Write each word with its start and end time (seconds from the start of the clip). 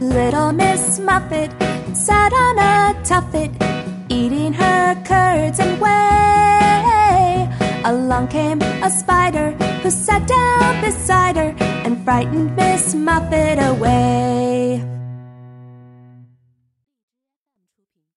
Little 0.00 0.52
Miss 0.52 1.00
Muffet 1.00 1.50
sat 1.92 2.32
on 2.32 2.58
a 2.58 2.94
tuffet, 3.02 3.50
eating 4.08 4.52
her 4.52 4.94
curds 5.04 5.58
and 5.58 5.80
whey. 5.80 7.48
Along 7.84 8.28
came 8.28 8.62
a 8.62 8.90
spider 8.90 9.50
who 9.82 9.90
sat 9.90 10.24
down 10.28 10.80
beside 10.82 11.36
her 11.36 11.52
and 11.84 12.02
frightened 12.04 12.54
Miss 12.54 12.94
Muffet 12.94 13.58
away. 13.58 14.07